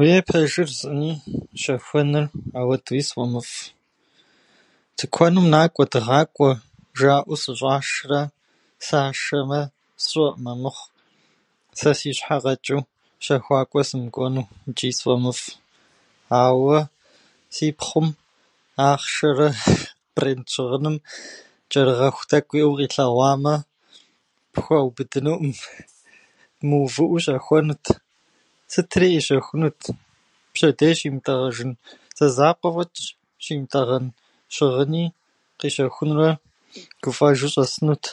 Уей, 0.00 0.20
пэжыр 0.28 0.68
жысӏэни, 0.74 1.12
щэхуэныр 1.60 2.24
ауэдууи 2.58 3.02
сфӏэмыфӏ. 3.08 3.58
Тыкуэным 4.96 5.46
накӏуэ, 5.52 5.84
дыгъакӏуэ 5.92 6.50
жаӏэу 6.98 7.36
сыщӏашрэ, 7.42 8.20
сашэмэ, 8.86 9.60
сщӏэӏым 10.02 10.44
амыхъу, 10.52 10.88
сэ 11.78 11.90
си 11.98 12.10
щхьэ 12.16 12.36
къэчӏу 12.44 12.80
щэхуакӏуэ 13.24 13.82
сымыкӏуэну 13.88 14.42
ичӏи 14.68 14.90
сфӏэмыфӏ. 14.98 15.46
Ауэ 16.44 16.78
си 17.54 17.66
пхъум 17.78 18.06
ахъшэрэ 18.88 19.48
бренд 20.14 20.44
щыгъыным 20.52 20.96
чӏэрыгъэху 21.70 22.22
тӏэкӏу 22.30 22.56
иӏэу 22.58 22.76
къилъэгъуамэ, 22.80 23.54
пхуэубыдынуӏым, 24.52 25.52
мыувыӏэу 26.68 27.22
щэхуэнут, 27.24 27.84
сытри 28.72 29.06
къищэхунут. 29.12 29.78
Пщэдей 30.52 30.94
щимытӏэгъэжын, 30.98 31.70
зэзакъуэ 32.16 32.70
фӏэчӏ 32.76 33.00
щимытӏэгъэн 33.44 34.04
щыгъыни 34.54 35.04
къищэхунурэ 35.58 36.30
гуфӏэжу 37.02 37.48
щӏэсынут. 37.52 38.04